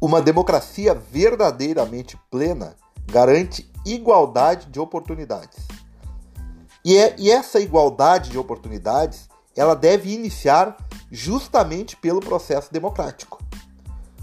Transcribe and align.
Uma 0.00 0.22
democracia 0.22 0.94
verdadeiramente 0.94 2.18
plena 2.30 2.74
garante 3.04 3.70
igualdade 3.84 4.66
de 4.66 4.80
oportunidades. 4.80 5.58
E, 6.82 6.96
é, 6.96 7.14
e 7.18 7.30
essa 7.30 7.60
igualdade 7.60 8.30
de 8.30 8.38
oportunidades 8.38 9.28
ela 9.54 9.76
deve 9.76 10.14
iniciar 10.14 10.76
justamente 11.10 11.96
pelo 11.96 12.20
processo 12.20 12.72
democrático. 12.72 13.42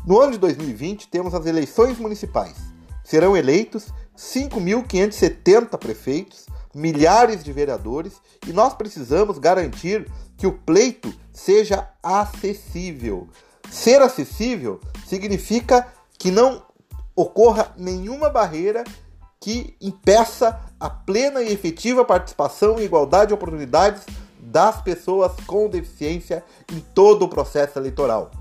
No 0.04 0.20
ano 0.20 0.32
de 0.32 0.40
2020, 0.40 1.10
temos 1.10 1.36
as 1.36 1.46
eleições 1.46 2.00
municipais. 2.00 2.56
Serão 3.04 3.38
eleitos 3.38 3.94
5.570 4.18 5.78
prefeitos, 5.78 6.48
milhares 6.74 7.44
de 7.44 7.54
vereadores 7.54 8.14
e 8.48 8.52
nós 8.52 8.74
precisamos 8.74 9.38
garantir 9.38 10.10
que 10.38 10.48
o 10.48 10.54
pleito 10.54 11.14
seja 11.32 11.88
acessível. 12.02 13.28
Ser 13.70 14.02
acessível 14.02 14.80
significa 15.08 15.88
que 16.20 16.30
não 16.30 16.62
ocorra 17.16 17.72
nenhuma 17.78 18.30
barreira 18.30 18.84
que 19.40 19.76
impeça 19.80 20.60
a 20.80 20.90
plena 20.90 21.42
e 21.42 21.54
efetiva 21.54 22.04
participação 22.04 22.80
e 22.80 22.84
igualdade 22.84 23.30
de 23.30 23.34
oportunidades 23.34 24.04
das 24.40 24.82
pessoas 24.82 25.32
com 25.46 25.70
deficiência 25.70 26.44
em 26.72 26.80
todo 26.80 27.24
o 27.24 27.30
processo 27.30 27.80
eleitoral. 27.80 28.32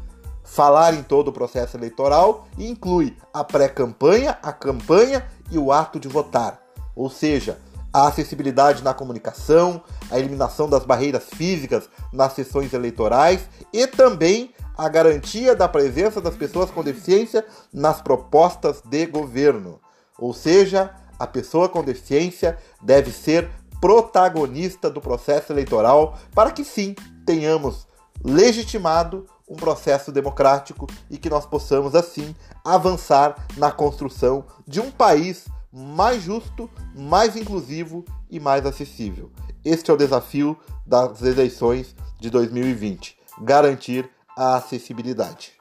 Falar 0.43 0.95
em 0.95 1.03
todo 1.03 1.29
o 1.29 1.33
processo 1.33 1.77
eleitoral 1.77 2.47
inclui 2.59 3.17
a 3.33 3.45
pré-campanha, 3.45 4.39
a 4.43 4.53
campanha 4.53 5.27
e 5.51 5.59
o 5.59 5.73
ato 5.73 6.01
de 6.01 6.09
votar. 6.09 6.61
Ou 6.95 7.11
seja, 7.11 7.59
a 7.93 8.09
acessibilidade 8.09 8.83
na 8.83 8.93
comunicação, 8.93 9.83
a 10.11 10.19
eliminação 10.19 10.69
das 10.69 10.85
barreiras 10.85 11.25
físicas 11.35 11.89
nas 12.13 12.33
sessões 12.33 12.73
eleitorais 12.73 13.49
e 13.73 13.87
também 13.87 14.55
a 14.77 14.89
garantia 14.89 15.55
da 15.55 15.69
presença 15.69 16.21
das 16.21 16.37
pessoas 16.37 16.71
com 16.71 16.83
deficiência 16.83 17.45
nas 17.73 18.01
propostas 18.01 18.83
de 18.85 19.07
governo. 19.07 19.81
Ou 20.19 20.33
seja, 20.33 20.95
a 21.19 21.27
pessoa 21.27 21.69
com 21.69 21.83
deficiência 21.83 22.59
deve 22.83 23.11
ser 23.11 23.49
protagonista 23.81 24.91
do 24.91 25.01
processo 25.01 25.53
eleitoral 25.53 26.19
para 26.35 26.51
que 26.51 26.65
sim 26.65 26.95
tenhamos 27.25 27.87
legitimado 28.25 29.27
um 29.49 29.55
processo 29.55 30.11
democrático 30.11 30.87
e 31.11 31.17
que 31.19 31.31
nós 31.31 31.47
possamos 31.47 31.95
assim 31.95 32.35
avançar 32.65 33.47
na 33.57 33.71
construção 33.71 34.45
de 34.67 34.81
um 34.81 34.91
país 34.91 35.45
mais 35.73 36.23
justo, 36.23 36.69
mais 36.95 37.37
inclusivo 37.37 38.05
e 38.31 38.41
mais 38.41 38.65
acessível. 38.67 39.31
Este 39.65 39.91
é 39.91 39.95
o 39.95 39.97
desafio 39.97 40.57
das 40.87 41.23
eleições 41.23 41.95
de 42.19 42.31
2020: 42.31 43.17
garantir 43.43 44.09
a 44.37 44.57
acessibilidade. 44.57 45.53